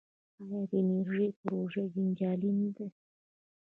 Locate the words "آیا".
0.41-0.61